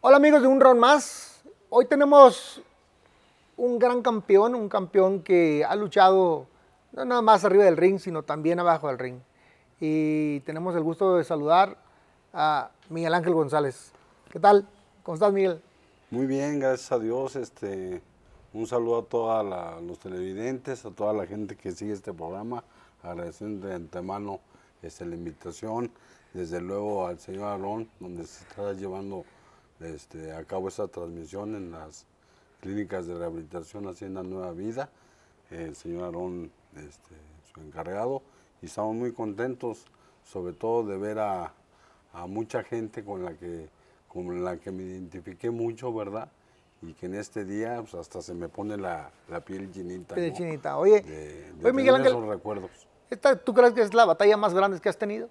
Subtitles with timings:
[0.00, 1.42] Hola amigos de Un Round Más.
[1.70, 2.62] Hoy tenemos
[3.56, 6.46] un gran campeón, un campeón que ha luchado
[6.92, 9.18] no nada más arriba del ring, sino también abajo del ring.
[9.80, 11.78] Y tenemos el gusto de saludar
[12.32, 13.90] a Miguel Ángel González.
[14.30, 14.68] ¿Qué tal?
[15.02, 15.60] ¿Cómo estás, Miguel?
[16.12, 17.34] Muy bien, gracias a Dios.
[17.34, 18.00] Este,
[18.52, 22.62] un saludo a todos los televidentes, a toda la gente que sigue este programa.
[23.02, 24.38] Agradeciendo de antemano
[24.80, 25.90] este, la invitación.
[26.32, 29.24] Desde luego al señor Arón, donde se está llevando
[29.80, 32.06] este, a cabo esta transmisión en las
[32.60, 34.90] clínicas de rehabilitación Hacienda Nueva Vida.
[35.50, 37.14] El señor Arón, este,
[37.52, 38.22] su encargado.
[38.60, 39.84] Y estamos muy contentos,
[40.24, 41.52] sobre todo de ver a,
[42.12, 43.68] a mucha gente con la que
[44.08, 46.28] con la que me identifiqué mucho, ¿verdad?
[46.80, 50.14] Y que en este día pues, hasta se me pone la, la piel chinita.
[50.14, 50.78] Piel chinita.
[50.78, 52.70] Oye, de, oye Miguel Ángel, esos recuerdos.
[53.10, 55.28] Esta, ¿Tú crees que es la batalla más grande que has tenido?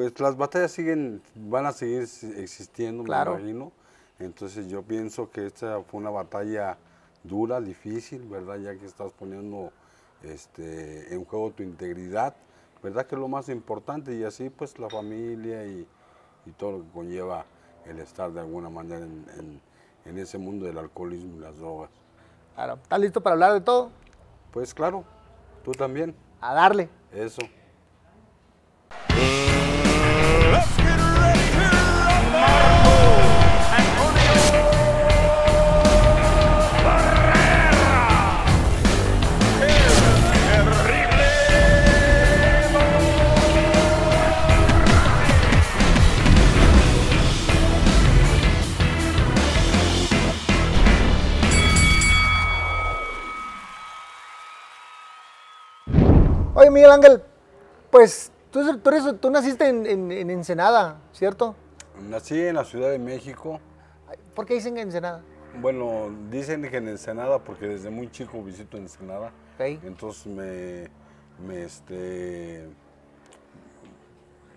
[0.00, 3.34] Pues las batallas siguen, van a seguir existiendo, Claro.
[3.34, 3.70] me imagino.
[4.18, 6.78] Entonces yo pienso que esta fue una batalla
[7.22, 8.56] dura, difícil, ¿verdad?
[8.56, 9.72] Ya que estás poniendo
[10.22, 12.34] este, en juego tu integridad,
[12.82, 13.04] ¿verdad?
[13.06, 15.86] Que es lo más importante y así pues la familia y,
[16.46, 17.44] y todo lo que conlleva
[17.84, 19.60] el estar de alguna manera en, en-
[20.06, 21.90] en ese mundo del alcoholismo y las drogas.
[22.54, 22.78] Claro.
[22.82, 23.90] ¿Estás listo para hablar de todo?
[24.50, 25.04] Pues claro,
[25.62, 26.88] tú también, A darle.
[27.12, 27.42] eso.
[56.80, 57.22] Miguel Ángel,
[57.90, 61.54] pues tú, tú, eres- tú naciste en, en- en Ensenada, ¿cierto?
[62.08, 63.60] Nací en la Ciudad de México.
[64.34, 65.20] ¿Por qué dicen que Ensenada?
[65.60, 69.30] Bueno, dicen que en Ensenada, porque desde muy chico visito Ensenada.
[69.58, 70.88] Entonces me,
[71.46, 72.66] me, este,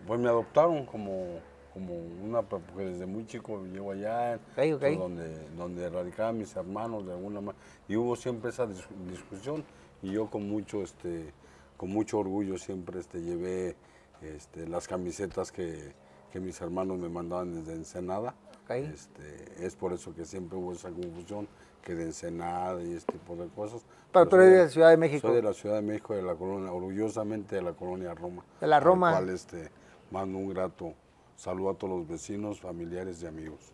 [0.08, 1.40] pues me adoptaron como,
[1.74, 4.84] como una, porque desde muy chico llevo allá, Ok, ok.
[4.84, 7.62] entonces donde, donde radicaban mis hermanos de alguna manera.
[7.90, 9.66] Y hubo siempre esa dis- discusión
[10.02, 11.34] y yo con mucho, este,
[11.84, 13.76] con mucho orgullo siempre este, llevé
[14.22, 15.92] este, las camisetas que,
[16.32, 18.34] que mis hermanos me mandaban desde Ensenada.
[18.70, 21.46] Este, es por eso que siempre hubo esa confusión
[21.84, 23.82] que de Ensenada y este tipo de cosas.
[24.14, 25.28] Pero tú eres de Ciudad de México.
[25.28, 28.46] Soy de la Ciudad de México, de la colonia, orgullosamente de la colonia Roma.
[28.62, 29.12] De la al Roma.
[29.12, 29.70] cual este,
[30.10, 30.94] mando un grato
[31.36, 33.74] saludo a todos los vecinos, familiares y amigos.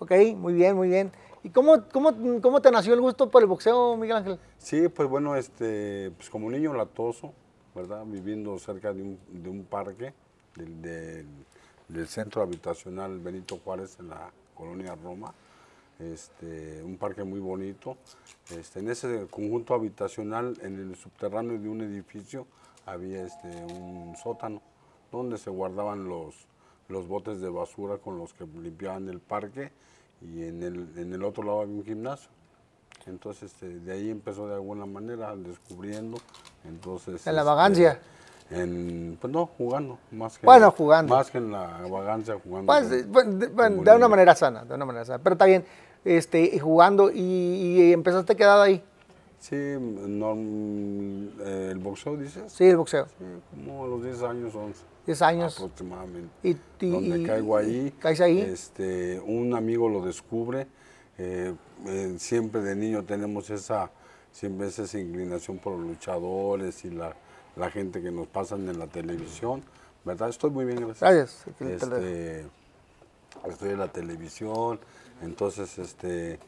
[0.00, 1.12] Ok, muy bien, muy bien.
[1.42, 4.38] ¿Y cómo, cómo, cómo te nació el gusto por el boxeo, Miguel Ángel?
[4.58, 7.32] Sí, pues bueno, este, pues como niño latoso,
[7.74, 8.04] ¿verdad?
[8.06, 10.12] Viviendo cerca de un, parque
[10.56, 11.26] del, del-
[11.88, 15.34] del centro habitacional Benito Juárez en la colonia Roma,
[15.98, 17.96] este, un parque muy bonito.
[18.56, 22.46] Este, en ese conjunto habitacional, en el subterráneo de un edificio,
[22.86, 24.62] había este, un sótano
[25.12, 26.34] donde se guardaban los,
[26.90, 29.70] los botes de basura con los que limpiaban el parque
[30.22, 32.28] y en el, en el otro lado había un gimnasio.
[33.06, 36.18] Entonces, este, de ahí empezó de alguna manera descubriendo.
[36.64, 38.00] Entonces, En la este, vagancia.
[38.50, 39.98] En, pues no, jugando.
[40.10, 41.14] Más que Bueno, jugando.
[41.14, 42.66] Más que en la vagancia, jugando.
[42.66, 45.20] Pues, con- eh, de, de una manera sana, de una manera sana.
[45.22, 45.64] Pero está bien,
[46.04, 48.82] este, jugando, y, y empezaste quedado ahí.
[49.40, 52.52] Sí, no, mm, eh, el boxeo, dices.
[52.52, 53.06] Sí, el boxeo.
[53.06, 54.82] Sí, como a los 10 años, 11.
[55.06, 55.56] 10 años.
[55.58, 56.28] Aproximadamente.
[56.42, 56.56] Y-
[56.86, 57.92] y- donde y- caigo ahí.
[57.98, 58.38] ¿Caes ahí?
[58.40, 60.66] Este, un amigo lo descubre.
[61.22, 61.54] eh,
[61.86, 63.90] eh, siempre de niño tenemos esa,
[64.32, 67.14] siempre es esa inclinación por los luchadores y la,
[67.56, 69.62] la gente que nos pasan en la televisión.
[70.02, 70.30] ¿Verdad?
[70.30, 71.00] Estoy muy bien, gracias.
[71.58, 71.82] Gracias.
[71.82, 72.46] Este,
[73.50, 74.80] estoy en la televisión,
[75.22, 76.38] entonces este,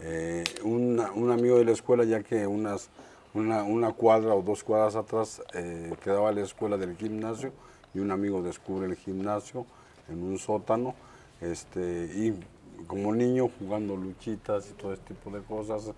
[0.00, 2.90] eh, un, amigo de la escuela, ya que unas,
[3.34, 7.52] una, una cuadra o dos cuadras atrás eh, quedaba la escuela del gimnasio
[7.94, 9.66] y un amigo descubre el gimnasio
[10.08, 10.94] en un sótano
[11.40, 12.38] este, y
[12.86, 15.92] como niño jugando luchitas y todo este tipo de cosas,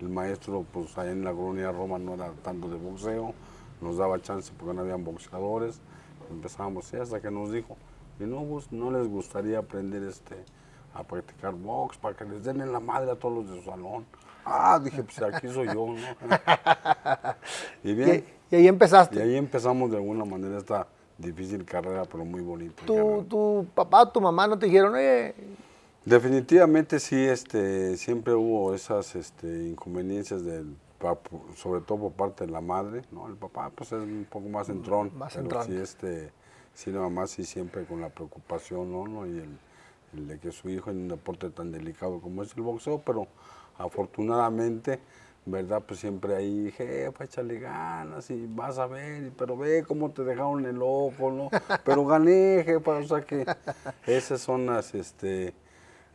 [0.00, 3.34] el maestro pues allá en la colonia Roma no era tanto de boxeo,
[3.80, 5.80] nos daba chance porque no habían boxeadores,
[6.30, 7.76] empezábamos así hasta que nos dijo,
[8.18, 10.36] y no, no les gustaría aprender este
[10.94, 13.70] a practicar box para que les den en la madre a todos los de su
[13.70, 14.04] salón.
[14.44, 15.96] Ah, dije, pues aquí soy yo, ¿no?
[17.84, 19.16] y bien, Y, y ahí empezaste.
[19.16, 20.86] y ahí empezamos de alguna manera esta
[21.18, 22.84] difícil carrera, pero muy bonita.
[22.86, 25.34] tu, tu papá, tu mamá no te dijeron, oye,
[26.04, 30.74] Definitivamente sí, este, siempre hubo esas este, inconveniencias del
[31.56, 33.26] sobre todo por parte de la madre, ¿no?
[33.26, 36.30] El papá pues es un poco más entrón, Más pero sí este,
[36.74, 39.06] sí la mamá sí siempre con la preocupación, ¿no?
[39.06, 39.26] ¿no?
[39.26, 39.58] Y el,
[40.14, 43.26] el de que su hijo en un deporte tan delicado como es el boxeo, pero
[43.78, 45.00] afortunadamente,
[45.46, 45.82] ¿verdad?
[45.86, 50.66] Pues siempre ahí, jefa, échale ganas y vas a ver, pero ve cómo te dejaron
[50.66, 51.50] el ojo, ¿no?
[51.84, 53.46] Pero gané, jefa, o sea que
[54.06, 55.54] esas son las, este,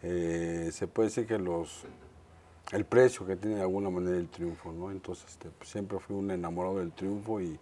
[0.03, 1.85] eh, se puede decir que los,
[2.71, 4.91] el precio que tiene de alguna manera el triunfo, ¿no?
[4.91, 7.59] Entonces, este, pues, siempre fui un enamorado del triunfo y,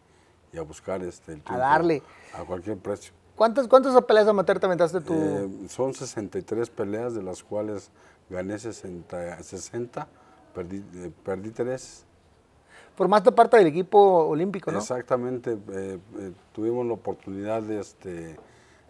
[0.52, 1.62] y a buscar este, el triunfo.
[1.62, 2.02] darle.
[2.34, 3.14] A cualquier precio.
[3.36, 5.14] ¿Cuántas, ¿Cuántas peleas amateur te aventaste tú?
[5.14, 7.90] Eh, son 63 peleas, de las cuales
[8.30, 10.08] gané 60, 60
[10.54, 12.06] perdí, eh, perdí 3.
[12.96, 14.78] Formaste parte del equipo olímpico, ¿no?
[14.78, 18.38] Exactamente, eh, eh, tuvimos la oportunidad de, este,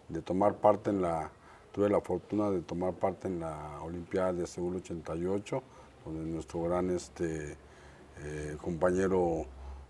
[0.08, 1.30] de tomar parte en la,
[1.72, 5.62] tuve la fortuna de tomar parte en la Olimpiada de Seúl 88,
[6.04, 7.56] donde nuestro gran este,
[8.22, 9.46] eh, compañero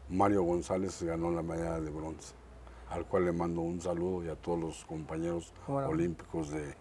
[0.08, 2.34] Mario González ganó la medalla de bronce,
[2.90, 6.74] al cual le mando un saludo y a todos los compañeros olímpicos de,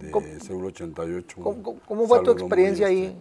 [0.00, 1.40] de ¿Cómo- Seúl 88.
[1.40, 3.04] un ¿Cómo, fue tu experiencia ahí?
[3.06, 3.18] este,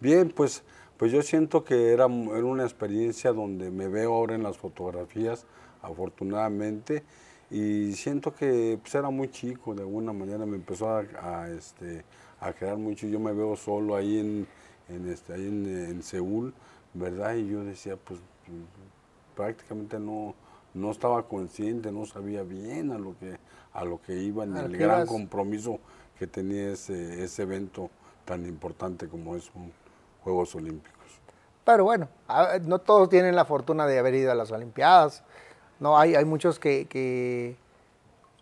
[0.00, 0.62] Bien, pues,
[0.96, 5.46] pues yo siento que era, era una experiencia donde me veo ahora en las fotografías,
[5.82, 7.02] afortunadamente,
[7.50, 12.04] y siento que pues, era muy chico, de alguna manera me empezó a, a, este,
[12.40, 13.06] a quedar mucho.
[13.06, 14.46] Yo me veo solo ahí en,
[14.88, 16.52] en, este, ahí en, en Seúl,
[16.94, 17.34] ¿verdad?
[17.36, 18.20] Y yo decía, pues
[19.36, 20.34] prácticamente no,
[20.74, 23.38] no estaba consciente, no sabía bien a lo que,
[23.72, 25.78] a lo que iba, ni el gran compromiso
[26.18, 27.90] que tenía ese, ese evento
[28.24, 29.72] tan importante como es un
[30.22, 30.94] Juegos Olímpicos.
[31.64, 32.08] Pero bueno,
[32.62, 35.22] no todos tienen la fortuna de haber ido a las Olimpiadas.
[35.80, 37.56] No, hay, hay muchos que, que,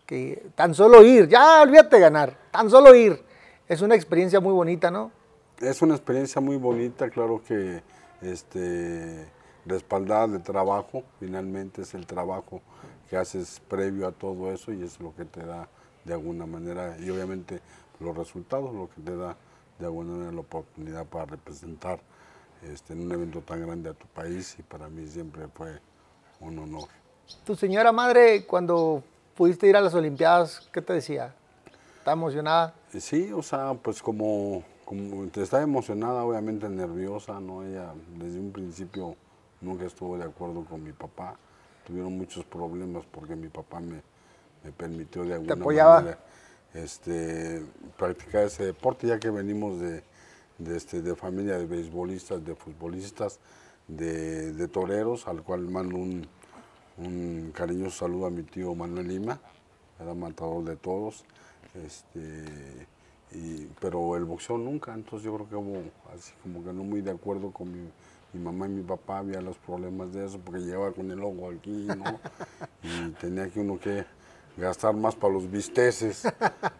[0.05, 3.21] que tan solo ir, ya olvídate ganar, tan solo ir.
[3.67, 5.11] Es una experiencia muy bonita, ¿no?
[5.59, 7.81] Es una experiencia muy bonita, claro que
[8.21, 9.25] este,
[9.65, 12.61] respaldada de trabajo, finalmente es el trabajo
[13.09, 15.67] que haces previo a todo eso y es lo que te da
[16.03, 17.61] de alguna manera, y obviamente
[17.99, 19.37] los resultados, lo que te da
[19.79, 21.99] de alguna manera la oportunidad para representar
[22.61, 25.79] este, en un evento tan grande a tu país y para mí siempre fue
[26.39, 26.89] un honor.
[27.45, 29.03] Tu señora madre, cuando
[29.35, 31.33] pudiste ir a las Olimpiadas, ¿qué te decía?
[31.99, 32.73] ¿Está emocionada?
[32.97, 37.63] Sí, o sea, pues como, como te está emocionada, obviamente nerviosa, ¿no?
[37.63, 39.15] Ella desde un principio
[39.63, 41.37] nunca estuvo de acuerdo con mi papá.
[41.85, 44.01] Tuvieron muchos problemas porque mi papá me,
[44.63, 46.19] me permitió de alguna manera
[46.73, 47.63] este,
[47.97, 50.03] practicar ese deporte, ya que venimos de,
[50.57, 53.39] de, este, de familia de beisbolistas, de futbolistas,
[53.87, 56.27] de, de toreros, al cual mando un,
[56.97, 59.39] un cariñoso saludo a mi tío Manuel Lima,
[59.99, 61.25] era matador de todos,
[61.85, 62.87] este,
[63.31, 65.83] y, pero el boxeo nunca, entonces yo creo que hubo
[66.15, 67.89] así como que no muy de acuerdo con mi,
[68.33, 71.51] mi mamá y mi papá, había los problemas de eso, porque llegaba con el ojo
[71.51, 72.19] aquí, ¿no?
[72.83, 74.05] y tenía que uno que
[74.57, 76.23] gastar más para los bisteces,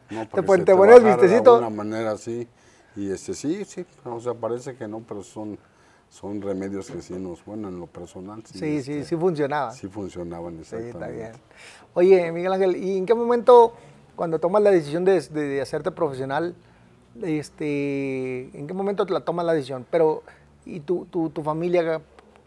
[0.10, 0.28] ¿no?
[0.30, 1.52] Para que te ponías bajara vistecito.
[1.60, 2.48] De alguna manera así,
[2.96, 5.58] y este sí, sí, o sea, parece que no, pero son,
[6.10, 9.72] son remedios que sí nos, bueno, en lo personal, sí, Sí, sí, este, sí funcionaba.
[9.72, 10.90] sí funcionaban Sí, exactamente.
[10.98, 11.32] está bien.
[11.96, 13.74] Oye, Miguel Ángel, ¿y en qué momento,
[14.16, 16.56] cuando tomas la decisión de, de- de hacerte profesional,
[17.22, 19.86] este, en qué momento te la tomas la decisión?
[19.90, 20.24] Pero,
[20.66, 22.02] ¿y tu, tu, tu familia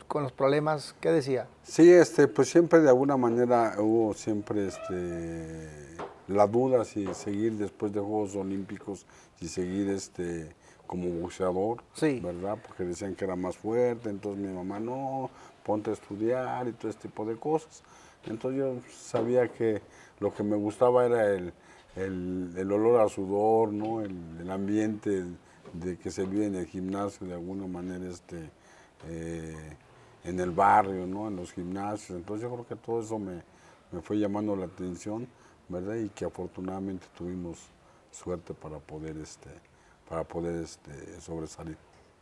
[0.08, 1.48] con los problemas, qué decía?
[1.62, 5.68] Sí, este, pues siempre de alguna manera hubo siempre este,
[6.28, 9.06] la duda si seguir después de Juegos Olímpicos,
[9.38, 10.54] si seguir este,
[10.86, 12.20] como boxeador, Sí.
[12.20, 12.58] ¿verdad?
[12.66, 15.30] Porque decían que era más fuerte, entonces mi mamá no,
[15.64, 17.82] ponte a estudiar y todo este tipo de cosas.
[18.26, 19.82] Entonces yo sabía que
[20.20, 21.52] lo que me gustaba era el,
[21.96, 24.00] el, el olor a sudor, ¿no?
[24.00, 25.24] el, el ambiente
[25.72, 28.50] de que se vive en el gimnasio de alguna manera este,
[29.08, 29.76] eh,
[30.24, 31.28] en el barrio, ¿no?
[31.28, 32.18] en los gimnasios.
[32.18, 33.42] Entonces yo creo que todo eso me,
[33.92, 35.26] me fue llamando la atención,
[35.68, 35.96] ¿verdad?
[35.96, 37.58] Y que afortunadamente tuvimos
[38.10, 39.50] suerte para poder, este,
[40.08, 41.76] para poder este, sobresalir.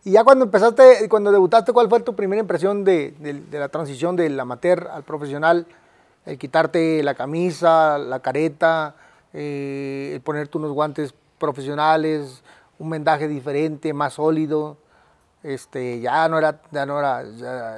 [0.05, 3.69] Y ya cuando empezaste, cuando debutaste, ¿cuál fue tu primera impresión de, de- de la
[3.69, 5.67] transición del amateur al profesional?
[6.27, 8.97] El quitarte la camisa, la careta,
[9.33, 12.43] eh, el ponerte unos guantes profesionales,
[12.79, 14.77] un vendaje diferente, más sólido.
[15.43, 17.23] Este, ya no era, ya no era,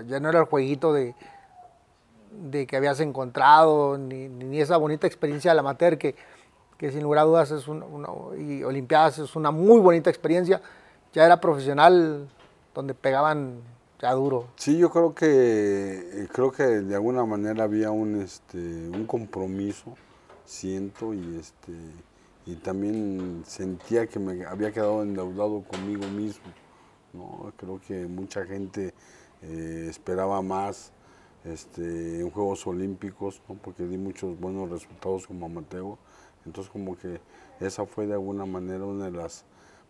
[0.06, 1.14] ya, no era el jueguito de,
[2.30, 6.14] de que habías encontrado, ni, ni esa bonita experiencia del amateur que,
[6.78, 10.60] que sin lugar a dudas es un- una, Olimpiadas es una muy bonita experiencia.
[11.12, 12.28] Ya era profesional
[12.74, 13.60] donde pegaban
[14.00, 14.48] ya duro.
[14.56, 15.26] Sí, yo creo que
[16.24, 19.94] eh, creo que de alguna manera había un este un compromiso,
[20.44, 21.72] siento y este
[22.46, 26.44] y también sentía que me había quedado endeudado conmigo mismo.
[27.12, 27.52] ¿no?
[27.56, 28.94] Creo que mucha gente
[29.42, 30.92] eh, esperaba más
[31.44, 33.56] este, en Juegos Olímpicos, ¿no?
[33.56, 35.96] porque di muchos buenos resultados como amateur.
[36.44, 37.20] Entonces como que
[37.58, 39.44] esa fue de alguna manera una de las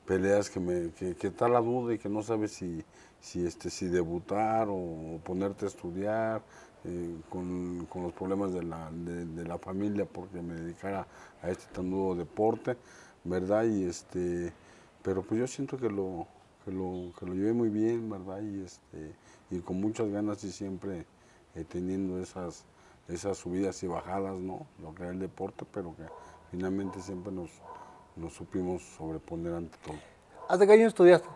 [0.07, 2.85] peleas que me que, que está la duda y que no sabes si
[3.21, 6.43] si este si debutar o ponerte a estudiar
[6.87, 11.07] eh, con, con los problemas de la, de, de la familia porque me dedicara
[11.43, 12.77] a este tan duro deporte
[13.25, 14.53] verdad y este
[15.03, 16.27] pero pues yo siento que lo
[16.65, 19.15] que lo que lo llevé muy bien verdad y este
[19.51, 21.07] y con muchas ganas y siempre
[21.55, 22.65] eh, teniendo esas
[23.09, 26.05] esas subidas y bajadas no lo que era el deporte pero que
[26.51, 27.51] finalmente siempre nos
[28.17, 29.97] nos supimos sobreponer ante todo.
[30.49, 31.29] ¿Hasta qué año estudiaste?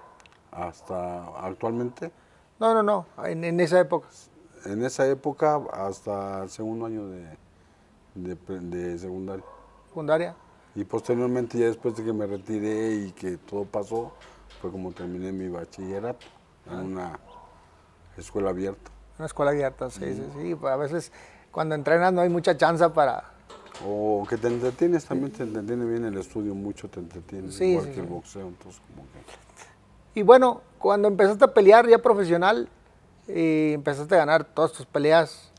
[0.52, 2.10] hasta actualmente.
[2.58, 4.08] No, no, no, en, en esa época.
[4.64, 7.26] En esa época hasta el segundo año de,
[8.14, 9.44] de, de secundaria.
[9.88, 10.34] Secundaria.
[10.74, 14.12] y posteriormente ya después de que me retiré y que todo pasó
[14.60, 16.26] fue como terminé mi bachillerato
[16.70, 17.18] en una
[18.16, 18.90] escuela abierta.
[19.18, 20.54] Una escuela abierta, sí, sí, sí.
[20.54, 21.12] pues a veces
[21.50, 23.24] cuando entrenas no hay mucha chance para...
[23.84, 27.86] o que te entretienes también te entretiene bien el estudio mucho te entretiene Sí, igual
[27.86, 32.68] sí, que el boxeo entonces como que Y bueno, cuando empezaste a pelear ya profesional,
[33.34, 35.50] eh, empezaste a ganar todas tus peleas.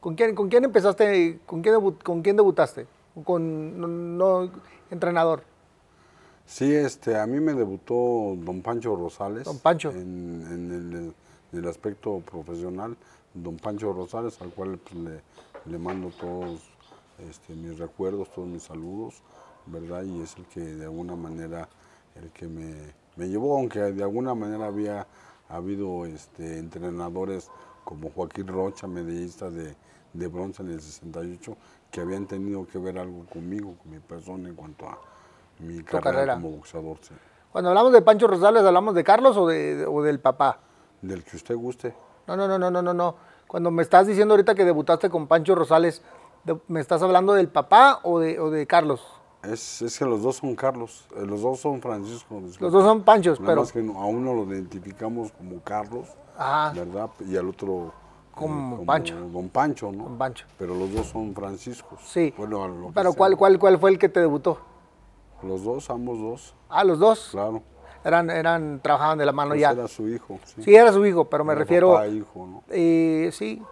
[0.00, 1.40] ¿Con quién, con quién empezaste?
[1.46, 2.86] ¿Con quién, debu- con quién debutaste?
[3.24, 4.50] ¿Con no, no,
[4.90, 5.42] entrenador?
[6.46, 9.44] Sí, este, a mí me debutó don Pancho Rosales.
[9.44, 9.90] Don Pancho.
[9.92, 11.14] En, en el,
[11.52, 12.96] en el aspecto profesional,
[13.32, 15.22] don Pancho Rosales, al cual pues, le,
[15.64, 16.60] le mando todos
[17.30, 19.22] este, mis recuerdos, todos mis saludos,
[19.64, 20.02] ¿verdad?
[20.02, 21.66] Y es el que de alguna manera,
[22.14, 22.74] el que me,
[23.16, 25.06] me llevó, aunque de alguna manera había
[25.56, 27.50] habido este, entrenadores
[27.84, 29.76] como Joaquín Rocha, medallista de,
[30.12, 31.56] de bronce en el 68,
[31.90, 34.98] que habían tenido que ver algo conmigo, con mi persona en cuanto a
[35.58, 36.34] mi carrera, carrera.
[36.34, 37.14] como boxeador, sí.
[37.52, 40.58] Cuando hablamos de Pancho Rosales, ¿hablamos de Carlos o, de, o del papá?
[41.00, 41.94] Del que usted guste.
[42.26, 43.14] No, no, no, no, no, no, no.
[43.46, 46.02] Cuando me estás diciendo ahorita que debutaste con Pancho Rosales,
[46.66, 49.06] ¿me estás hablando del papá o de, o de Carlos?
[49.48, 52.40] Es, es que los dos son Carlos, eh, los dos son Francisco.
[52.60, 53.60] Los dos son Panchos, Nada pero...
[53.62, 57.10] más que a uno lo identificamos como Carlos, Ajá, ¿verdad?
[57.26, 57.92] Y al otro
[58.34, 59.14] Como Pancho.
[59.32, 60.04] Don Pancho, ¿no?
[60.04, 60.46] Don Pancho.
[60.58, 62.00] Pero los dos son Franciscos.
[62.04, 62.32] sí.
[62.36, 63.18] Bueno, a lo Pero sea.
[63.18, 64.58] ¿cuál, cuál, ¿cuál fue el que te debutó?
[65.42, 67.28] Los dos, ambos dos, Ah, los dos.
[67.30, 67.62] claro.
[68.02, 69.70] Eran, eran, trabajaban de la mano Pues ya.
[69.70, 70.62] era su hijo, sí.
[70.62, 71.92] Sí, era su hijo, pero me Era refiero...
[71.92, 72.62] papá hijo, ¿no?
[72.70, 73.62] Eh, sí,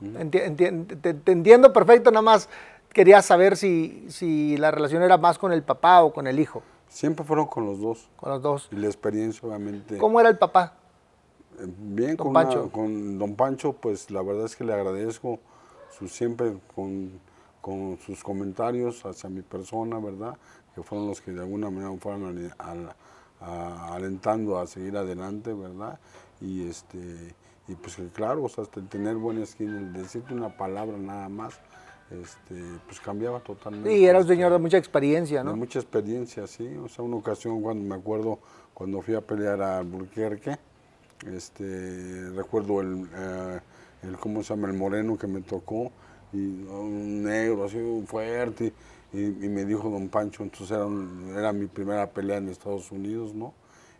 [0.00, 2.48] enti- enti- te, te entiendo perfecto, nada más
[2.92, 6.62] quería saber si, si la relación era más con el papá o con el hijo,
[6.88, 8.08] Siempre fueron con los dos.
[8.16, 8.68] con los dos.
[8.72, 9.96] Y la experiencia, obviamente.
[9.98, 10.74] ¿Cómo era el papá?
[11.60, 12.70] Eh, Bien, Don con, una- Pancho.
[12.72, 15.38] con Don Pancho, pues la verdad es que le agradezco
[15.96, 17.12] su, siempre con,
[17.60, 20.36] con sus comentarios hacia mi persona, ¿verdad?
[20.74, 22.94] Que fueron los que de alguna manera fueron al-
[23.40, 25.98] a- alentando a seguir adelante, ¿verdad?
[26.40, 27.34] Y este
[27.68, 31.28] y pues que claro, o sea, hasta tener buena esquina, el decirte una palabra nada
[31.28, 31.60] más,
[32.10, 33.88] este, pues cambiaba totalmente.
[33.90, 35.56] Sí, era un este, señor de mucha experiencia, de ¿no?
[35.56, 36.66] mucha experiencia, sí.
[36.76, 38.38] O sea, una ocasión cuando me acuerdo,
[38.74, 40.58] cuando fui a pelear a Albuquerque,
[41.26, 43.60] este, recuerdo el, eh,
[44.02, 44.68] el, ¿cómo se llama?
[44.68, 45.90] El moreno que me tocó,
[46.32, 48.72] y un negro así fuerte,
[49.12, 52.90] y, y me dijo don Pancho, entonces era, un- era mi primera pelea en Estados
[52.92, 53.52] Unidos, ¿no?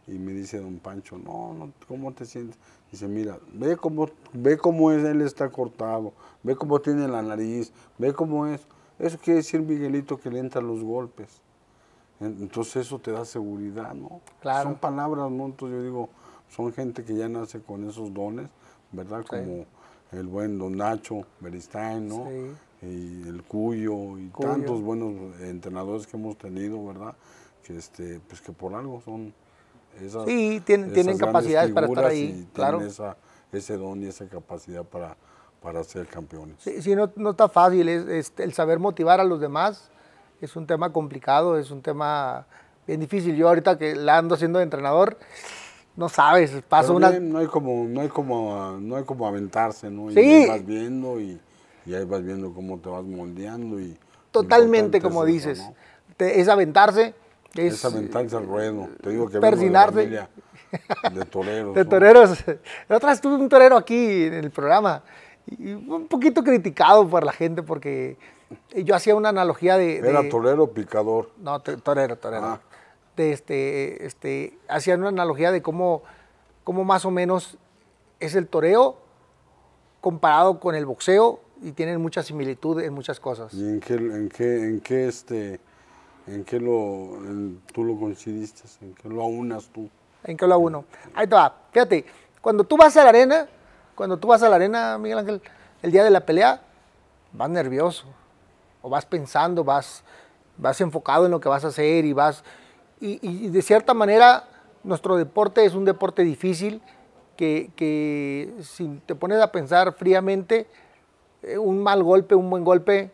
[0.06, 2.58] Y me dice don Pancho, no, no, ¿cómo te sientes?
[2.90, 7.72] Dice, mira, ve cómo, ve cómo es, él está cortado, ve cómo tiene la nariz,
[7.98, 8.66] ve cómo es.
[8.98, 11.40] Eso quiere decir, Miguelito, que le entran los golpes.
[12.18, 14.20] En- Entonces eso te da seguridad, ¿no?
[14.40, 14.70] Claro.
[14.70, 15.46] Son palabras, ¿no?
[15.46, 16.08] Entonces yo digo,
[16.48, 18.48] son gente que ya nace con esos dones,
[18.92, 19.20] ¿verdad?
[19.22, 19.28] Sí.
[19.28, 19.64] Como
[20.12, 22.26] el buen Don Nacho Beristain, ¿no?
[22.28, 22.86] Sí.
[22.86, 24.48] Y el Cuyo y Cuyo.
[24.50, 27.14] tantos buenos entrenadores que hemos tenido, ¿verdad?
[27.62, 29.32] Que este, pues que por algo son
[30.00, 32.80] esas Sí, tienen- tienen capacidades para estar ahí, y tienen claro.
[32.82, 33.16] esa,
[33.52, 35.16] ese don y esa capacidad para,
[35.62, 36.56] para ser campeones.
[36.60, 39.90] Sí, sí, no, no está fácil, es, es el saber motivar a los demás
[40.40, 42.46] es un tema complicado, es un tema
[42.86, 43.36] bien difícil.
[43.36, 45.18] Yo ahorita que la ando haciendo de entrenador,
[45.96, 47.10] no sabes, paso Pero una...
[47.10, 50.10] bien, no hay como, no hay como, no hay como aventarse, ¿no?
[50.10, 50.20] Y Sí.
[50.20, 51.38] ahí vas viendo y,
[51.84, 53.98] y ahí vas viendo cómo te vas moldeando y
[54.30, 55.58] Totalmente, como es dices.
[55.58, 55.74] ¿no?
[56.16, 57.14] Te- es aventarse,
[57.54, 58.88] es, Es aventarse al ruedo.
[59.02, 59.96] Te digo que persinarse.
[59.96, 60.28] de familia
[61.12, 61.74] de toreros.
[61.74, 61.90] de ¿no?
[61.90, 62.44] toreros.
[62.88, 65.02] La otra vez tuve un torero aquí en el programa
[65.46, 68.16] y un poquito criticado por la gente porque
[68.76, 69.98] yo hacía una analogía de...
[69.98, 71.30] Era de- torero o picador.
[71.38, 72.44] No, torero, torero.
[72.46, 72.60] Ah.
[73.16, 76.02] De este, este, hacían una analogía de cómo,
[76.64, 77.58] cómo más o menos
[78.20, 78.96] es el toreo
[80.00, 83.52] comparado con el boxeo y tienen mucha similitud en muchas cosas.
[83.52, 85.60] ¿Y en qué, en qué, en qué este,
[86.30, 88.62] en qué lo, en- tú lo coincidiste?
[88.82, 89.88] ¿En qué lo aunas tú?
[90.24, 90.84] ¿En qué lo uno?
[91.14, 91.54] Ahí te va.
[91.72, 92.04] Fíjate,
[92.40, 93.48] cuando tú vas a la arena,
[93.94, 95.42] cuando tú vas a la arena, Miguel Ángel,
[95.82, 96.62] el día de la pelea,
[97.32, 98.06] vas nervioso.
[98.82, 100.04] O vas pensando, vas,
[100.56, 102.44] vas enfocado en lo que vas a hacer y vas...
[103.00, 104.44] Y, y de cierta manera,
[104.84, 106.82] nuestro deporte es un deporte difícil
[107.36, 110.66] que, que si te pones a pensar fríamente,
[111.42, 113.10] eh, un mal golpe, un buen golpe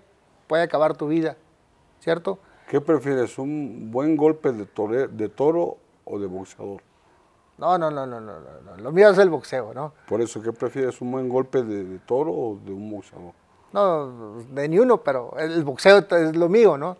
[0.48, 1.36] puede acabar tu vida,
[2.00, 2.40] ¿cierto?
[2.68, 6.80] ¿Qué prefieres, un buen golpe de, tore- de toro o de boxeador?
[7.58, 8.76] No, no, no, no, no, no, no.
[8.82, 9.92] Lo mío es el boxeo, ¿no?
[10.08, 13.32] Por eso, ¿qué prefieres, un buen golpe de, de toro o de un boxeador?
[13.72, 16.96] No, de ni uno, pero el boxeo es lo mío, ¿no?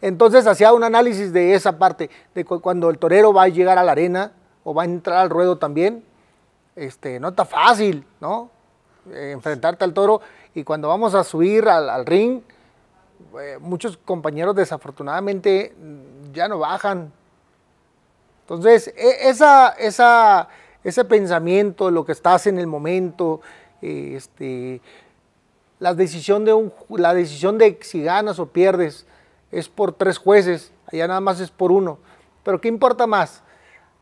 [0.00, 3.76] Entonces hacía un análisis de esa parte, de cu- cuando el torero va a llegar
[3.78, 4.32] a la arena
[4.64, 6.04] o va a entrar al ruedo también,
[6.74, 8.50] este, no está fácil, ¿no?
[9.10, 10.20] Eh, enfrentarte al toro
[10.54, 12.40] y cuando vamos a subir al, al ring,
[13.40, 17.12] eh, muchos compañeros desafortunadamente mm, ya no bajan.
[18.42, 20.48] Entonces, e- esa, esa,
[20.84, 23.40] ese pensamiento, lo que estás en el momento,
[23.80, 24.80] este,
[25.78, 29.06] la decisión de un la decisión de si ganas o pierdes
[29.50, 31.98] es por tres jueces, allá nada más es por uno.
[32.42, 33.42] Pero ¿qué importa más?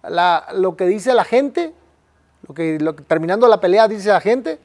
[0.03, 1.75] La- lo que dice la gente,
[2.47, 4.59] lo que, lo que- terminando la pelea dice la gente,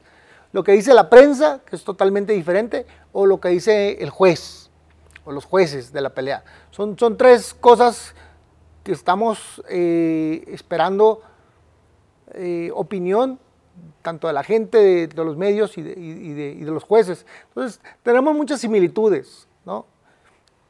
[0.54, 4.70] lo que dice la prensa, que es totalmente diferente, o lo que dice el juez,
[5.24, 6.44] o los jueces de la pelea.
[6.70, 8.14] Son, son tres cosas
[8.84, 11.22] que estamos eh, esperando
[12.34, 13.40] eh, opinión
[14.02, 16.84] tanto de la gente, de, los medios y de, y- y de- y de los
[16.84, 17.26] jueces.
[17.48, 19.86] Entonces, tenemos muchas similitudes, ¿no?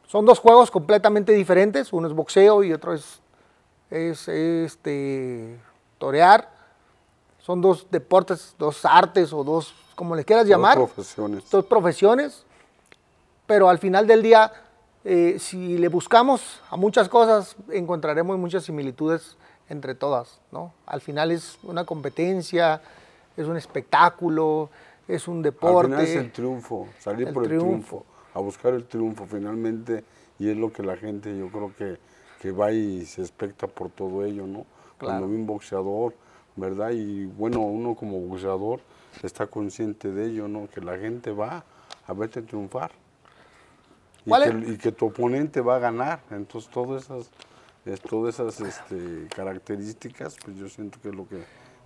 [0.07, 3.21] Son dos juegos completamente diferentes, uno es boxeo y otro es,
[3.91, 5.59] es este,
[5.99, 6.54] torear.
[7.45, 11.51] Son dos deportes, dos artes o dos, como le quieras llamar, Dos profesiones.
[11.51, 12.43] dos profesiones,
[13.47, 14.51] pero al final del día,
[15.05, 19.37] eh, si le buscamos a muchas cosas, encontraremos muchas similitudes
[19.69, 20.73] entre todas, ¿no?
[20.87, 22.81] Al final es una competencia,
[23.37, 24.71] es un espectáculo,
[25.07, 25.95] es un deporte.
[25.97, 27.67] Al final es el triunfo, salir El por el triunfo.
[27.69, 30.03] triunfo, a buscar el triunfo finalmente,
[30.39, 31.99] y es lo que la gente yo creo que,
[32.41, 34.65] que va y se expecta por todo ello, ¿no?
[34.99, 35.29] Cuando Claro.
[35.29, 36.15] ve un boxeador,
[36.57, 36.91] ¿verdad?
[36.91, 38.81] Y bueno, uno como boxeador
[39.23, 40.69] está consciente de ello, ¿no?
[40.69, 41.65] Que la gente va
[42.07, 42.91] a verte triunfar.
[44.25, 46.21] Y ¿Cuál que, y que tu oponente va a ganar.
[46.31, 47.31] Entonces, todas esas,
[47.85, 51.37] es- todas esas este, características, pues yo siento que es lo que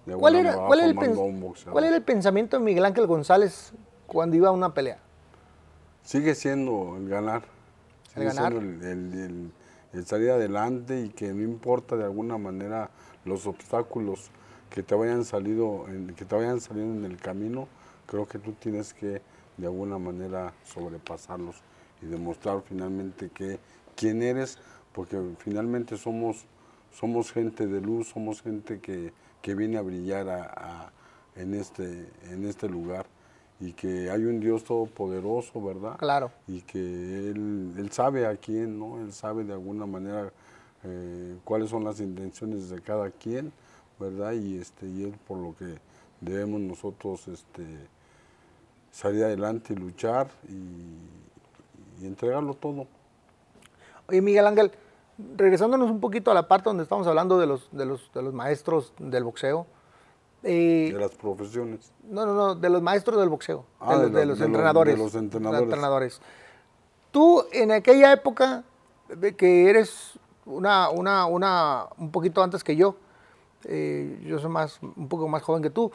[0.06, 1.72] de ¿Cuál alguna era, va cuál era el a un boxeador.
[1.72, 3.72] cuál era el pensamiento de Miguel Ángel González
[4.06, 4.98] cuando iba a una pelea?
[6.02, 7.42] Sigue siendo el ganar.
[8.14, 8.52] El Sigue ganar.
[8.52, 9.52] siendo el, el- el-
[9.94, 12.90] el salir adelante y que no importa de alguna manera
[13.24, 14.30] los obstáculos
[14.70, 17.68] que te vayan salido en, que te vayan saliendo en el camino,
[18.06, 19.20] creo que tú tienes que
[19.56, 21.56] de alguna manera sobrepasarlos
[22.02, 23.58] y demostrar finalmente que
[23.96, 24.58] quién eres,
[24.92, 26.44] porque finalmente somos
[26.92, 30.44] somos gente de luz, somos gente que, que viene a brillar a-
[30.86, 30.92] a-
[31.36, 33.06] en este en este lugar
[33.60, 35.96] y que hay un Dios todopoderoso, ¿verdad?
[35.98, 36.30] Claro.
[36.46, 36.78] y que
[37.30, 39.00] él, él sabe a quién, ¿no?
[39.00, 40.32] Él sabe de alguna manera
[40.84, 43.52] eh, cuáles son las intenciones de cada quien,
[43.98, 44.32] ¿verdad?
[44.32, 45.78] Y este y es por lo que
[46.20, 47.64] debemos nosotros este
[48.90, 52.86] salir adelante y luchar y, y entregarlo todo.
[54.08, 54.72] Oye, Miguel Ángel,
[55.36, 58.32] regresándonos un poquito a la parte donde estamos hablando de los, de los, de los
[58.32, 59.66] maestros del boxeo.
[60.42, 61.92] eh, De las profesiones.
[62.04, 64.44] no, no, no, de los maestros del boxeo, Ah, de, los, de los- los de
[64.44, 64.96] los- entrenadores.
[64.96, 65.62] de los entrenadores.
[65.64, 66.20] entrenadores.
[67.10, 68.64] Tú, en aquella época,
[69.36, 72.96] que eres una, una, una, un poquito antes que yo,
[73.64, 75.90] eh, yo soy más, un poco más joven que tú,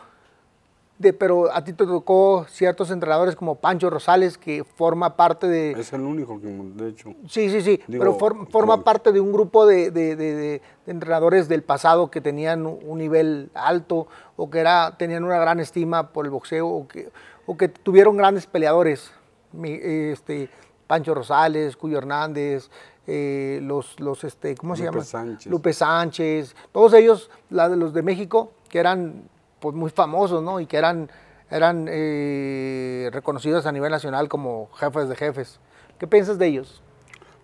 [0.99, 5.71] de, pero a ti te tocó ciertos entrenadores como Pancho Rosales, que forma parte de...
[5.71, 9.19] Es el único que, de hecho, Sí, sí, sí, Digo, pero form- forma parte de
[9.19, 14.95] un grupo de, entrenadores del pasado que tenían un un nivel alto o que era,
[14.97, 17.10] tenían una gran estima por el boxeo o que,
[17.47, 19.12] o que tuvieron grandes peleadores.
[19.52, 20.49] Mi- este,
[20.88, 22.69] Pancho Rosales, Cuyo Hernández,
[23.08, 25.06] eh, los, los este, ¿cómo se Lupe llama?
[25.06, 25.52] Sánchez.
[25.52, 30.60] Lupe Sánchez, todos ellos, la de los de México, que eran pues muy famosos, ¿no?
[30.60, 31.10] Y que eran,
[31.50, 35.60] eran eh, reconocidos a nivel nacional como jefes de jefes.
[35.98, 36.82] ¿Qué piensas de ellos?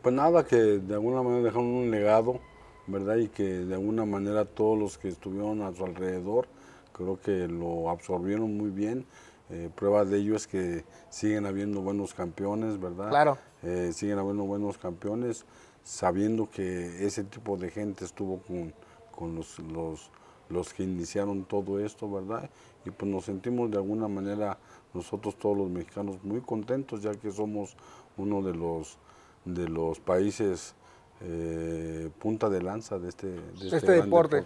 [0.02, 2.40] Pues nada, que de alguna manera dejaron un legado,
[2.88, 3.18] ¿verdad?
[3.18, 6.48] Y que de alguna manera todos los que estuvieron a su alrededor,
[6.94, 9.06] creo que lo absorbieron muy bien.
[9.50, 13.10] Eh, prueba de ello es que siguen habiendo buenos campeones, ¿verdad?
[13.10, 13.38] Claro.
[13.64, 15.46] Eh, siguen habiendo buenos campeones,
[15.84, 18.74] sabiendo que ese tipo de gente estuvo con,
[19.12, 20.12] con los, los,
[20.50, 22.50] los que iniciaron todo esto, ¿verdad?
[22.86, 24.58] Y pues nos sentimos de alguna manera
[24.94, 27.76] nosotros todos los mexicanos muy contentos, ya que somos
[28.18, 28.98] uno de los,
[29.46, 30.74] de los países
[31.22, 34.46] eh, punta de lanza de este, de este este gran deporte.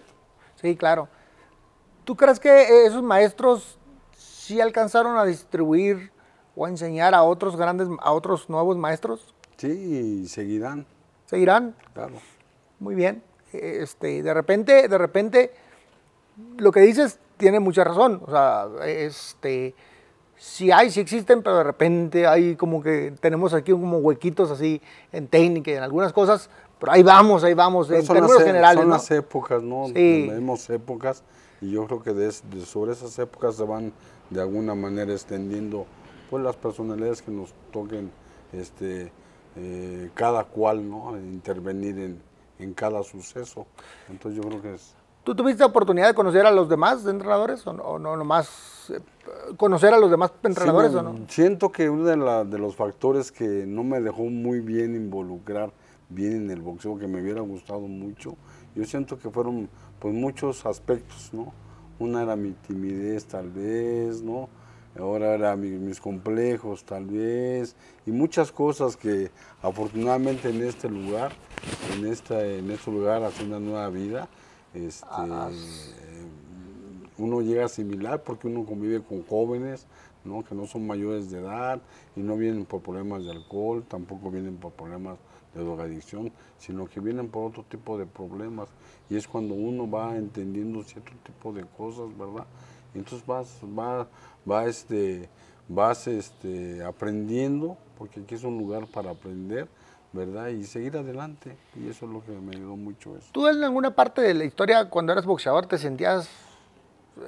[0.60, 1.08] Sí, claro.
[2.04, 3.78] ¿Tú crees que eh, esos maestros
[4.16, 6.10] sí alcanzaron a distribuir
[6.56, 9.34] o a enseñar a otros grandes, a otros nuevos maestros?
[9.56, 9.68] Sí,
[10.24, 10.86] y seguirán,
[11.26, 11.74] ¿Seguirán?
[11.92, 12.14] claro.
[12.80, 13.22] Muy bien.
[13.52, 15.52] Este, de repente, de repente,
[16.58, 18.20] lo que dices tiene mucha razón.
[18.26, 19.74] O sea, este,
[20.36, 24.82] sí hay, sí existen, pero de repente hay como que tenemos aquí como huequitos así
[25.12, 28.40] en técnica y en algunas cosas, pero ahí vamos, ahí vamos, Pero en términos las,
[28.42, 28.80] e- generales.
[28.80, 28.94] son ¿no?
[28.94, 29.86] las épocas, ¿no?
[29.86, 29.92] Sí.
[30.28, 31.22] Tenemos épocas
[31.60, 32.32] y yo creo que de
[32.64, 33.92] sobre esas épocas se van
[34.30, 35.86] de alguna manera extendiendo
[36.34, 38.10] pues las personalidades que nos toquen
[38.52, 39.12] este
[39.54, 41.16] eh, cada cual, ¿no?
[41.16, 42.20] Intervenir en,
[42.58, 43.66] en cada suceso.
[44.10, 47.72] Entonces yo creo que es ¿Tú tuviste oportunidad de conocer a los demás entrenadores o
[47.72, 48.98] no, o no nomás eh,
[49.56, 51.26] conocer a los demás entrenadores Sí, o me- no?
[51.28, 55.70] Siento que uno de, la- de los factores que no me dejó muy bien involucrar
[56.08, 58.34] bien en el boxeo, que me hubiera gustado mucho,
[58.74, 59.68] yo siento que fueron
[60.00, 61.52] pues muchos aspectos, ¿no?
[62.00, 64.48] Una era mi timidez tal vez, ¿no?
[64.98, 67.74] Ahora era mi- mis complejos tal vez,
[68.06, 69.30] y muchas cosas que
[69.62, 71.32] afortunadamente en este lugar,
[71.96, 74.28] en, esta, en este lugar, hace una nueva vida,
[74.72, 75.06] este,
[77.18, 79.86] uno llega a asimilar porque uno convive con jóvenes,
[80.24, 80.44] ¿no?
[80.44, 81.80] que no son mayores de edad
[82.16, 85.18] y no vienen por problemas de alcohol, tampoco vienen por problemas
[85.54, 88.68] de drogadicción, sino que vienen por otro tipo de problemas.
[89.10, 92.46] Y es cuando uno va entendiendo cierto tipo de cosas, ¿verdad?
[92.94, 94.06] Entonces vas, va,
[94.50, 95.28] va este,
[95.68, 99.68] vas este, aprendiendo, porque aquí es un lugar para aprender,
[100.12, 100.48] ¿verdad?
[100.48, 101.56] Y seguir adelante.
[101.76, 103.28] Y eso es lo que me ayudó mucho eso.
[103.32, 106.28] ¿Tú en alguna parte de la historia, cuando eras boxeador, te sentías,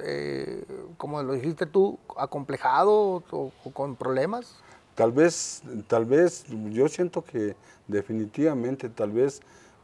[0.03, 0.63] eh,
[0.97, 4.61] como lo dijiste tú, acomplejado o, o con problemas?
[4.95, 7.55] Tal vez, tal vez, yo siento que
[7.87, 9.41] definitivamente, tal vez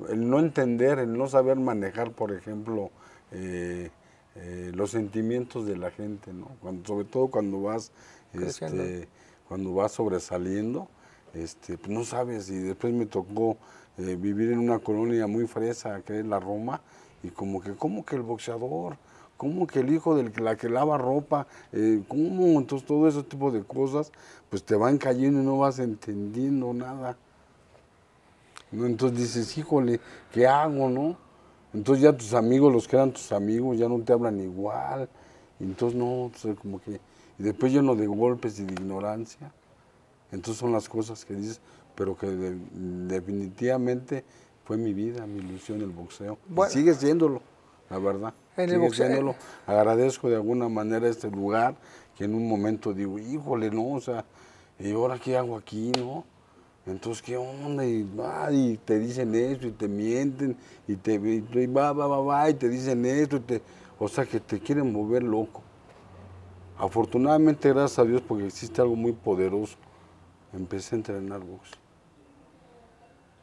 [0.10, 2.90] el no entender, el no saber manejar, por ejemplo,
[3.32, 3.92] eh,
[4.36, 6.52] eh, los sentimientos de la gente, ¿no?
[6.62, 7.92] Cuando, sobre todo cuando vas,
[8.34, 9.08] este,
[9.48, 10.88] cuando vas sobresaliendo,
[11.34, 12.50] este, pues no sabes.
[12.50, 13.58] Y después me tocó
[13.98, 16.82] eh, vivir en una colonia muy fresa, que es la Roma,
[17.22, 18.98] y como que, como que el boxeador,
[19.38, 23.52] como que el hijo de la que lava ropa, eh, cómo, entonces todo ese tipo
[23.52, 24.12] de cosas,
[24.50, 27.18] pues te van cayendo y no vas entendiendo nada.
[28.72, 30.00] Entonces dices, híjole,
[30.32, 31.18] ¿qué hago, no?
[31.74, 35.10] Entonces ya tus amigos, los que eran tus amigos, ya no te hablan igual.
[35.60, 37.00] Y entonces no, entonces como que...
[37.40, 39.52] Y después lleno de golpes y de ignorancia.
[40.32, 41.62] Entonces son las cosas que dices,
[41.96, 42.58] pero que de-
[43.08, 44.24] definitivamente
[44.66, 46.38] fue mi vida, mi ilusión el boxeo.
[46.50, 46.72] Y Bueno.
[46.72, 47.42] sigue siéndolo,
[47.90, 48.34] la verdad.
[48.58, 49.36] En el sigue boxeo- siéndolo.
[49.66, 51.76] Agradezco de alguna manera este lugar,
[52.16, 54.26] que en un momento digo, híjole, no, o sea,
[54.80, 56.24] ¿y ahora qué hago aquí, no?
[56.86, 57.86] Entonces, ¿qué onda?
[57.86, 62.20] Y, va, y te dicen esto, y te mienten, y te y va, va, va,
[62.20, 63.62] va, y te dicen esto, y te,
[63.98, 65.62] o sea, que te quieren mover loco.
[66.78, 69.78] Afortunadamente, gracias a Dios, porque existe algo muy poderoso,
[70.52, 71.72] empecé a entrenar box.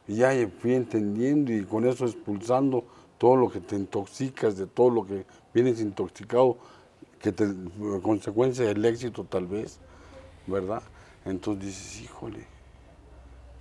[0.07, 2.83] Y ya fui entendiendo y con eso expulsando
[3.17, 6.57] todo lo que te intoxicas, de todo lo que vienes intoxicado,
[7.19, 7.47] que te,
[8.01, 9.79] consecuencia del éxito tal vez,
[10.47, 10.81] ¿verdad?
[11.23, 12.45] Entonces dices, híjole,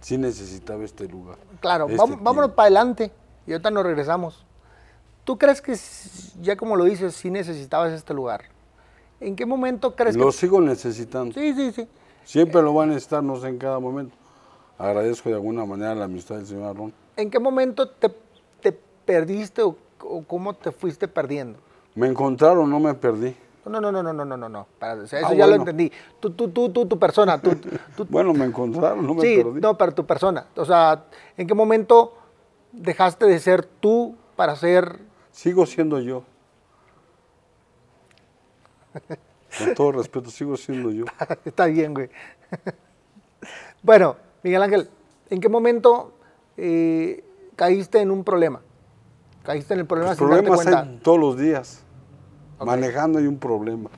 [0.01, 1.37] sí necesitaba este lugar.
[1.61, 2.57] Claro, este vamos- vámonos tiempo".
[2.57, 3.13] para adelante
[3.47, 4.45] y ahorita nos regresamos.
[5.25, 5.77] ¿Tú crees que,
[6.43, 8.45] ya como lo dices, sí necesitabas este lugar?
[9.21, 10.33] ¿En qué momento crees Lo que...?
[10.33, 11.35] sigo necesitando.
[11.35, 11.89] Sí, sí, sí.
[12.25, 14.17] Siempre lo van a necesitar, no sé, en cada momento.
[14.79, 16.93] Agradezco de alguna manera la amistad del señor Arón.
[17.17, 18.11] ¿En qué momento te,
[18.61, 21.59] te perdiste o, o cómo te fuiste perdiendo?
[21.95, 23.37] Me encontraron, no me perdí.
[23.67, 24.67] No, no, no, no, no, no, no, no.
[24.79, 25.63] Para- o sea, eso Ah, ya lo bueno.
[25.63, 25.93] entendí.
[26.19, 27.41] Tú, tú, tú, tú, tu persona.
[27.41, 27.51] Tú,
[27.97, 29.61] tú- Bueno, me encontraron, no me sí, perdí.
[29.61, 30.47] no, pero tu persona.
[30.57, 31.05] O sea,
[31.37, 32.15] ¿en qué momento
[32.73, 35.01] dejaste de ser tú para ser...
[35.31, 36.23] Sigo siendo yo.
[39.59, 41.05] Con todo respeto, sigo siendo yo.
[41.45, 42.09] Está bien, güey.
[43.83, 44.91] bueno, Miguel Ángel,
[45.29, 46.13] ¿en qué momento
[46.57, 47.25] eh,
[47.57, 48.61] caíste en un problema?
[49.43, 50.93] Caíste en el problema Los sin darte problemas cuenta.
[50.93, 51.83] hay todos los días.
[52.65, 53.91] Manejando hay un problema.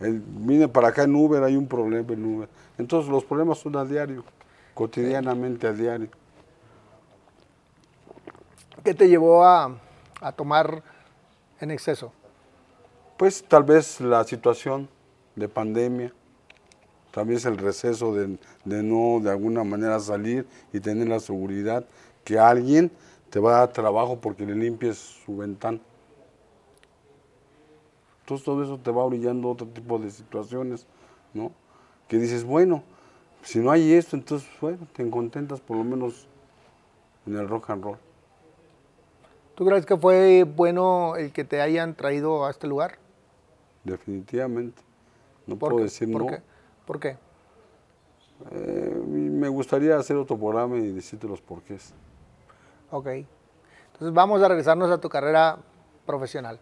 [0.00, 2.48] El, vine para acá en Uber, hay un problema en Uber.
[2.78, 4.24] Entonces los problemas son a diario,
[4.74, 6.08] cotidianamente a diario.
[8.84, 9.76] ¿Qué te llevó a,
[10.20, 10.82] a tomar
[11.60, 12.12] en exceso?
[13.16, 14.88] Pues tal vez la situación
[15.34, 16.12] de pandemia,
[17.10, 21.84] tal vez el receso de, de no de alguna manera salir y tener la seguridad
[22.22, 22.92] que alguien
[23.30, 25.80] te va a dar trabajo porque le limpies su ventana.
[28.28, 30.86] Entonces todo eso te va brillando otro tipo de situaciones,
[31.32, 31.50] ¿no?
[32.08, 32.82] Que dices, bueno,
[33.40, 36.26] si no hay esto, entonces, bueno, te contentas por lo menos
[37.24, 37.96] en el rock and roll.
[39.54, 42.98] ¿Tú crees que fue bueno el que te hayan traído a este lugar?
[43.82, 44.82] Definitivamente.
[45.46, 45.82] No ¿Por puedo qué?
[45.84, 46.26] decir ¿Por no.
[46.26, 46.42] qué?
[46.84, 47.16] ¿Por qué?
[48.50, 51.94] Eh, me gustaría hacer otro programa y decirte los porqués.
[52.90, 53.06] Ok.
[53.06, 55.56] Entonces vamos a regresarnos a tu carrera
[56.04, 56.60] profesional.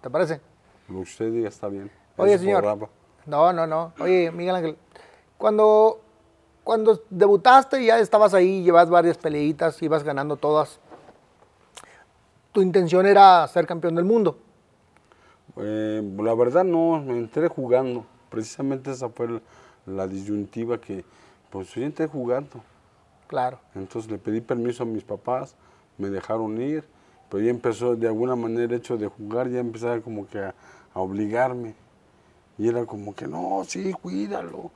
[0.00, 0.51] ¿Te parece?
[0.94, 1.90] Usted diga está bien.
[2.16, 2.62] Oye, Ese señor.
[2.62, 2.88] programa.
[3.26, 3.92] No, no, no.
[4.00, 4.76] Oye, Miguel Ángel,
[5.38, 6.00] cuando,
[6.64, 10.80] cuando debutaste ya estabas ahí, llevas varias peleitas, ibas ganando todas.
[12.52, 14.38] Tu intención era ser campeón del mundo.
[15.56, 18.04] Eh, la verdad no, me entré jugando.
[18.28, 19.40] Precisamente esa fue la,
[19.86, 21.04] la disyuntiva que,
[21.50, 22.62] pues yo entré jugando.
[23.26, 23.58] Claro.
[23.74, 25.56] Entonces le pedí permiso a mis papás,
[25.96, 26.84] me dejaron ir,
[27.30, 30.54] pero ya empezó de alguna manera el hecho de jugar, ya empezaba como que a,
[30.94, 31.74] a obligarme.
[32.58, 34.70] Y era como que, no, sí, cuídalo,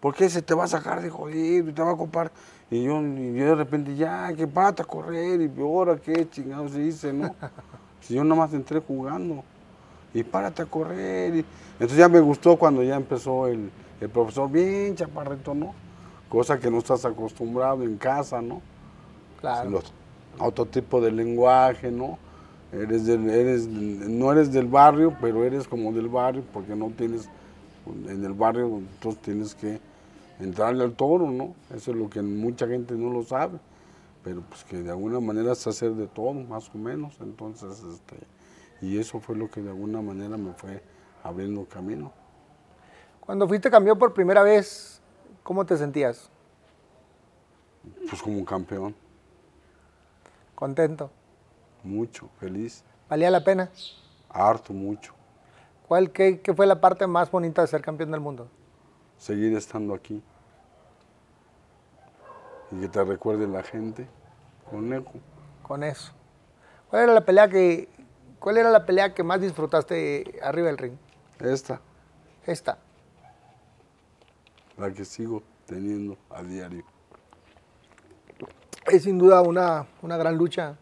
[0.00, 2.30] porque se te va a sacar de jodido y te va a ocupar.
[2.70, 6.72] Y yo, y yo de repente, ya, que pata a correr, y ahora qué chingados
[6.72, 7.34] se dice, ¿no?
[8.00, 9.42] Si yo nada más entré jugando,
[10.14, 11.36] y párate a correr.
[11.36, 15.74] y- Entonces ya me gustó cuando ya empezó el, el profesor, bien chaparrito, ¿no?
[16.28, 18.60] Cosa que no estás acostumbrado en casa, ¿no?
[19.40, 19.70] Claro.
[19.70, 19.92] Los-
[20.38, 22.18] otro tipo de lenguaje, ¿no?
[22.72, 27.28] Eres del, eres, no eres del barrio, pero eres como del barrio porque no tienes,
[27.86, 29.78] en el barrio, entonces tienes que
[30.40, 31.54] entrarle al toro, ¿no?
[31.74, 33.58] Eso es lo que mucha gente no lo sabe,
[34.24, 38.16] pero pues que de alguna manera se hacer de todo, más o menos, entonces, este,
[38.80, 40.82] y eso fue lo que de alguna manera me fue
[41.22, 42.10] abriendo camino.
[43.20, 45.00] Cuando fuiste campeón por primera vez,
[45.42, 46.30] ¿cómo te sentías?
[48.08, 48.94] Pues como campeón,
[50.54, 51.10] ¿Contento?
[51.82, 53.70] Mucho, feliz, ¿Valía la pena?
[54.30, 55.12] harto, mucho,
[55.86, 58.48] ¿Cuál, qué, qué fue la parte más bonita de ser campeón del mundo?
[59.18, 60.20] seguir estando aquí.
[62.72, 64.08] Y que te recuerde la gente,
[64.70, 65.12] conejo.
[65.62, 66.12] Con eso.
[66.88, 67.88] ¿Cuál era la pelea que,
[68.40, 70.94] cuál era la pelea que más disfrutaste arriba del ring?
[71.38, 71.80] Esta,
[72.46, 72.78] Esta.
[74.78, 76.84] la que sigo teniendo a diario.
[78.86, 80.76] Es sin duda una, una gran lucha.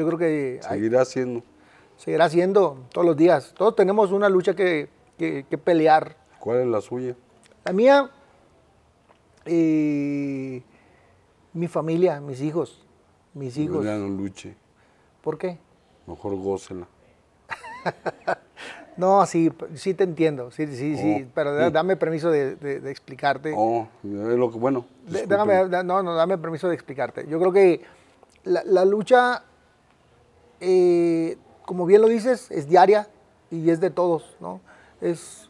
[0.00, 1.42] Yo creo que Seguirá siendo.
[1.98, 3.52] seguirá siendo todos los días.
[3.54, 6.16] Todos tenemos una lucha que, que- que pelear.
[6.38, 7.14] ¿Cuál es la suya?
[7.66, 8.10] La mía,
[9.44, 10.62] eh,
[11.52, 12.80] mi familia, mis hijos.
[13.34, 13.84] Mis hijos.
[13.84, 14.54] No luche,
[15.22, 15.58] ¿Por qué?
[16.06, 16.86] mejor gócela.
[18.96, 20.50] No, sí, sí te entiendo.
[20.50, 21.24] Sí, sí, sí.
[21.24, 21.30] Oh.
[21.34, 23.54] Pero da- dame permiso de, de- de explicarte.
[23.56, 24.84] Oh, es lo que, bueno.
[25.06, 25.28] De- disculpen.
[25.30, 27.26] déjame, da- no, no, dame permiso de explicarte.
[27.26, 27.80] Yo creo que
[28.44, 29.42] la, la lucha,
[30.60, 33.08] eh, como bien lo dices, es diaria
[33.50, 34.60] y es de todos, ¿no?
[35.00, 35.48] Es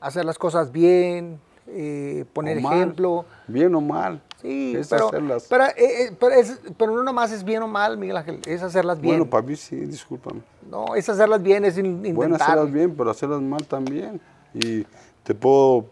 [0.00, 3.24] hacer las cosas bien, eh, poner mal, ejemplo.
[3.48, 4.22] Bien o mal.
[4.42, 5.46] Sí, es pero, hacerlas.
[5.48, 8.62] pero, eh, eh, pero, es- pero no nomás es bien o mal, Miguel Ángel, es
[8.62, 9.16] hacerlas bien.
[9.16, 10.42] Bueno, para mí sí, discúlpame.
[10.70, 12.14] No, es hacerlas bien, es in- intentar.
[12.14, 14.20] Bueno, hacerlas bien, pero hacerlas mal también.
[14.54, 14.84] Y
[15.24, 15.86] te puedo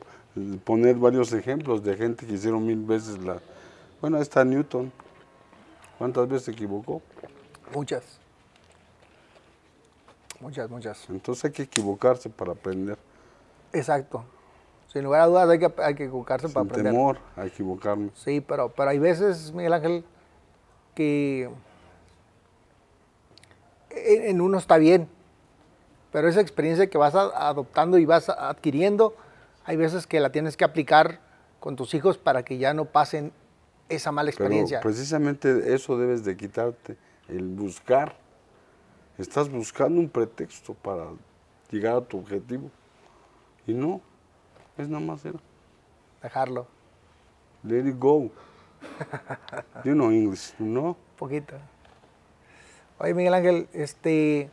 [0.65, 3.39] poner varios ejemplos de gente que hicieron mil veces la...
[4.01, 4.93] Bueno, está Newton.
[5.99, 7.01] ¿Cuántas veces se equivocó?
[7.73, 8.03] Muchas.
[10.41, 11.09] Muchas, muchas.
[11.09, 12.99] Entonces hay que equivocarse para aprender.
[13.73, 14.25] Exacto.
[14.93, 16.93] Sin lugar a dudas hay que, hay que equivocarse para aprender.
[16.93, 18.11] temor a equivocarme.
[18.15, 20.05] Sí, pero, pero hay veces, Miguel Ángel,
[20.95, 21.49] que
[23.91, 25.09] en, en uno está bien,
[26.13, 29.17] pero esa experiencia que vas a- adoptando y vas a- adquiriendo,
[29.65, 31.21] hay veces que la tienes que aplicar
[31.59, 33.33] con tus hijos para que ya no pasen
[33.89, 34.81] esa mala Pero experiencia.
[34.81, 36.97] precisamente eso debes de quitarte,
[37.29, 38.17] el buscar.
[39.19, 41.07] Estás buscando un pretexto para
[41.71, 42.71] llegar a tu objetivo.
[43.67, 44.01] Y no,
[44.77, 45.39] es nada más era.
[46.23, 46.67] Dejarlo,
[47.63, 48.31] Let it go.
[49.85, 50.97] You know English, ¿no?
[51.17, 51.55] poquito.
[52.99, 54.51] Oye, Miguel Ángel, este,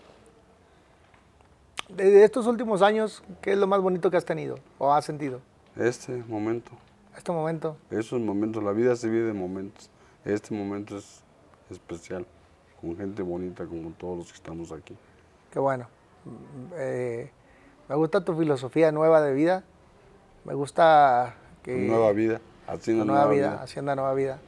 [1.90, 5.42] de estos últimos años, ¿qué es lo más bonito que has tenido o has sentido?
[5.76, 6.72] Este momento,
[7.16, 7.78] Este momento.
[7.90, 9.90] esos momentos, la vida se vive de momentos.
[10.24, 11.24] Este momento es
[11.70, 12.26] especial,
[12.82, 14.98] con gente bonita como todos los que estamos aquí.
[15.52, 15.88] Qué bueno.
[16.76, 17.32] Eh,
[17.88, 19.64] me gusta tu filosofía nueva de vida.
[20.46, 21.78] Me gusta que...
[21.78, 24.40] nueva vida, haciendo nueva, vida, haciendo nueva vida.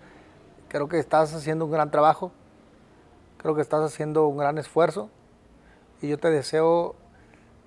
[0.70, 2.32] Creo que estás haciendo un gran trabajo.
[3.38, 5.10] Creo que estás haciendo un gran esfuerzo.
[6.02, 6.96] Y yo te deseo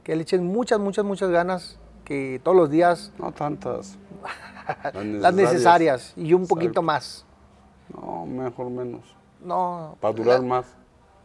[0.03, 1.79] que le eches muchas, muchas, muchas ganas.
[2.05, 3.99] Que todos los días No tantas.
[4.95, 6.83] las necesarias y un poquito Exacto.
[6.83, 7.27] más.
[7.95, 9.03] No, mejor menos.
[9.41, 9.97] No.
[10.01, 10.67] Para durar la- más.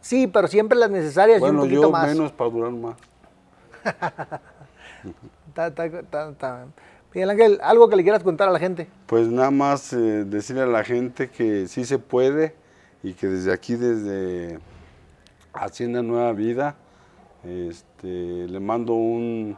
[0.00, 2.06] Sí, pero siempre las necesarias y un Bueno, poquito yo más.
[2.08, 2.96] menos para durar más.
[5.54, 6.66] Ta- ta- ta- ta.
[7.14, 8.88] Miguel Ángel, algo que le quieras contar a la gente.
[9.06, 12.54] Pues nada más eh, decirle a la gente que sí se puede
[13.02, 14.58] y que desde aquí, desde
[15.52, 16.76] Hacienda Nueva Vida,
[17.44, 19.56] este, le mando un,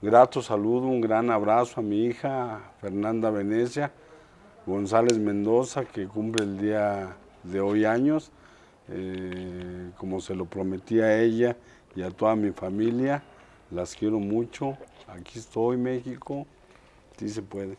[0.00, 3.92] grato saludo, un gran abrazo a mi hija Fernanda Venecia
[4.66, 8.30] González Mendoza, que cumple el día de hoy años,
[8.88, 11.56] eh, como se lo prometí a ella
[11.94, 13.22] y a toda mi familia.
[13.70, 14.76] Las quiero mucho.
[15.08, 16.46] Aquí estoy, México.
[17.18, 17.76] Sí se puede.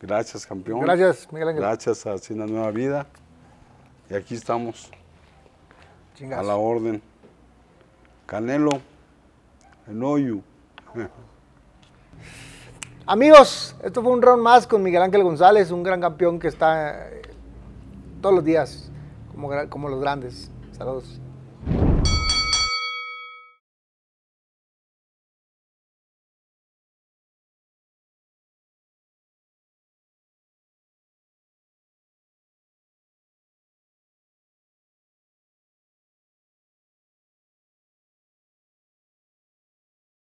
[0.00, 0.80] Gracias, campeón.
[0.80, 1.62] Gracias, Miguel Ángel.
[1.62, 3.06] Gracias a Hacienda Nueva Vida.
[4.10, 6.42] Y aquí estamos, a Chingazo.
[6.42, 7.02] la orden.
[8.26, 8.70] Canelo,
[9.86, 10.42] Enoyu.
[13.06, 17.06] Amigos, esto fue un round más con Miguel Ángel González, un gran campeón que está
[17.10, 17.22] eh,
[18.22, 18.90] todos los días
[19.30, 20.50] como, como los grandes.
[20.72, 21.20] Saludos.